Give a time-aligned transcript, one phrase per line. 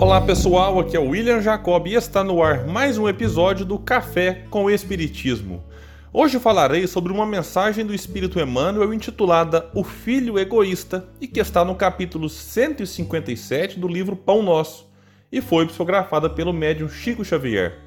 [0.00, 3.80] Olá pessoal, aqui é o William Jacob e está no ar mais um episódio do
[3.80, 5.64] Café com o Espiritismo.
[6.12, 11.64] Hoje falarei sobre uma mensagem do Espírito Emmanuel intitulada O Filho Egoísta e que está
[11.64, 14.88] no capítulo 157 do livro Pão Nosso
[15.32, 17.80] e foi psicografada pelo médium Chico Xavier.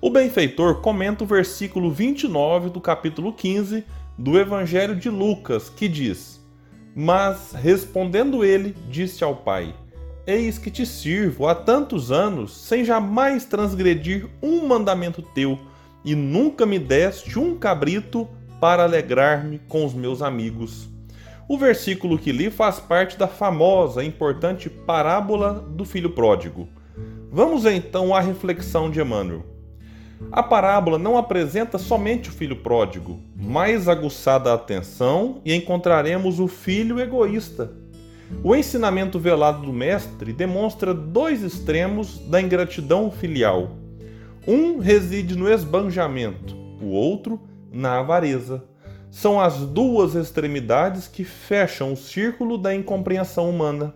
[0.00, 3.84] O benfeitor comenta o versículo 29 do capítulo 15
[4.18, 6.44] do Evangelho de Lucas, que diz:
[6.96, 9.72] Mas respondendo ele, disse ao pai:
[10.26, 15.58] Eis que te sirvo há tantos anos, sem jamais transgredir um mandamento teu,
[16.02, 18.26] e nunca me deste um cabrito
[18.58, 20.88] para alegrar-me com os meus amigos.
[21.46, 26.68] O versículo que li faz parte da famosa e importante parábola do filho pródigo.
[27.30, 29.44] Vamos então à reflexão de Emmanuel.
[30.32, 36.48] A parábola não apresenta somente o filho pródigo, mais aguçada a atenção e encontraremos o
[36.48, 37.83] filho egoísta.
[38.42, 43.76] O ensinamento velado do Mestre demonstra dois extremos da ingratidão filial.
[44.46, 47.40] Um reside no esbanjamento, o outro
[47.72, 48.64] na avareza.
[49.10, 53.94] São as duas extremidades que fecham o círculo da incompreensão humana.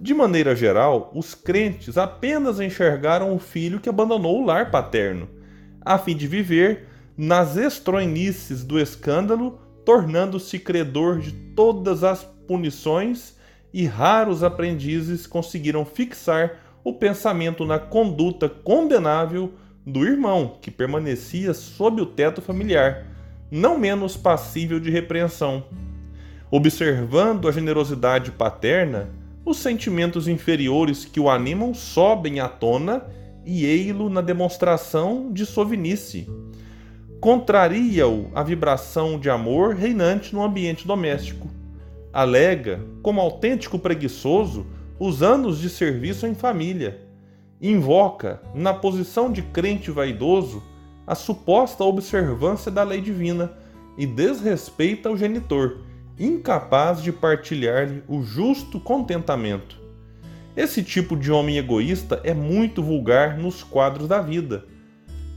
[0.00, 5.28] De maneira geral, os crentes apenas enxergaram o filho que abandonou o lar paterno,
[5.80, 13.36] a fim de viver nas estroinices do escândalo, tornando-se credor de todas as punições,
[13.72, 19.52] e raros aprendizes conseguiram fixar o pensamento na conduta condenável
[19.86, 23.06] do irmão, que permanecia sob o teto familiar,
[23.50, 25.64] não menos passível de repreensão.
[26.50, 29.10] Observando a generosidade paterna,
[29.44, 33.04] os sentimentos inferiores que o animam sobem à tona
[33.44, 36.28] e ei-lo na demonstração de sovinice.
[37.20, 41.48] Contraria-o a vibração de amor reinante no ambiente doméstico.
[42.12, 44.66] Alega, como autêntico preguiçoso,
[44.98, 47.00] os anos de serviço em família.
[47.60, 50.62] Invoca, na posição de crente vaidoso,
[51.06, 53.52] a suposta observância da lei divina
[53.96, 55.78] e desrespeita o genitor
[56.18, 59.80] incapaz de partilhar-lhe o justo contentamento.
[60.54, 64.66] Esse tipo de homem egoísta é muito vulgar nos quadros da vida.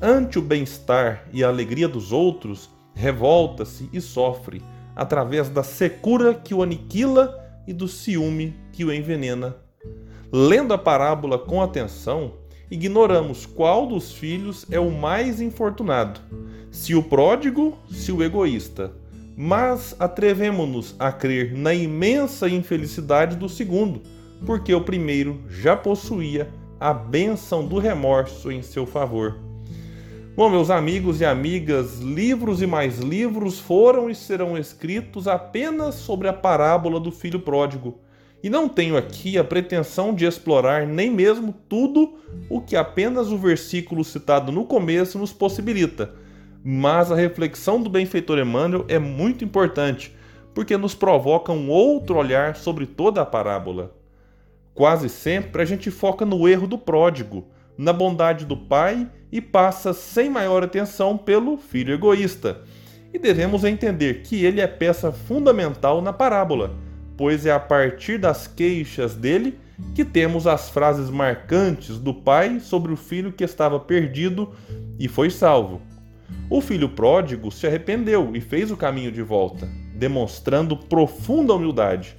[0.02, 4.62] Ante o bem-estar e a alegria dos outros, revolta-se e sofre,
[4.96, 9.56] através da secura que o aniquila e do ciúme que o envenena.
[10.32, 12.34] Lendo a parábola com atenção,
[12.70, 16.20] ignoramos qual dos filhos é o mais infortunado:
[16.72, 18.92] se o pródigo, se o egoísta
[19.36, 24.02] mas atrevemo-nos a crer na imensa infelicidade do segundo,
[24.46, 29.45] porque o primeiro já possuía a bênção do remorso em seu favor.
[30.36, 36.28] Bom, meus amigos e amigas, livros e mais livros foram e serão escritos apenas sobre
[36.28, 38.00] a parábola do filho pródigo.
[38.44, 42.16] E não tenho aqui a pretensão de explorar nem mesmo tudo
[42.50, 46.14] o que apenas o versículo citado no começo nos possibilita
[46.68, 50.12] mas a reflexão do benfeitor Emmanuel é muito importante,
[50.52, 53.96] porque nos provoca um outro olhar sobre toda a parábola.
[54.74, 57.46] Quase sempre a gente foca no erro do pródigo,
[57.78, 62.62] na bondade do pai e passa sem maior atenção pelo filho egoísta.
[63.14, 66.74] E devemos entender que ele é peça fundamental na parábola,
[67.18, 69.58] pois é a partir das queixas dele
[69.94, 74.54] que temos as frases marcantes do pai sobre o filho que estava perdido
[75.00, 75.82] e foi salvo.
[76.50, 82.16] O filho pródigo se arrependeu e fez o caminho de volta, demonstrando profunda humildade.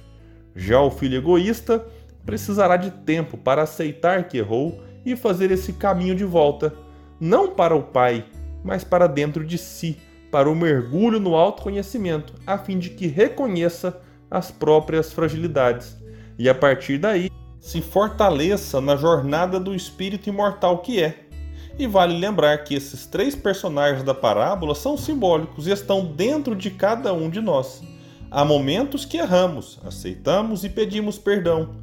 [0.55, 1.85] Já o filho egoísta
[2.25, 6.73] precisará de tempo para aceitar que errou e fazer esse caminho de volta,
[7.19, 8.25] não para o pai,
[8.63, 9.97] mas para dentro de si,
[10.29, 15.95] para o mergulho no autoconhecimento, a fim de que reconheça as próprias fragilidades
[16.37, 21.27] e a partir daí se fortaleça na jornada do espírito imortal que é
[21.79, 26.71] e vale lembrar que esses três personagens da parábola são simbólicos e estão dentro de
[26.71, 27.81] cada um de nós.
[28.29, 31.75] Há momentos que erramos, aceitamos e pedimos perdão.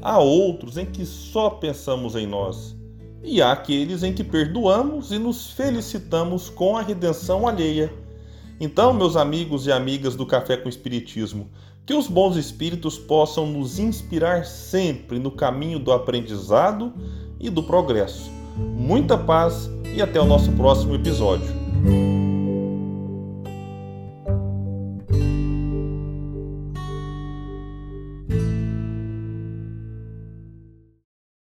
[0.00, 2.76] Há outros em que só pensamos em nós.
[3.22, 7.92] E há aqueles em que perdoamos e nos felicitamos com a redenção alheia.
[8.60, 11.50] Então, meus amigos e amigas do Café com Espiritismo,
[11.84, 16.92] que os bons espíritos possam nos inspirar sempre no caminho do aprendizado
[17.40, 21.46] e do progresso muita paz e até o nosso próximo episódio.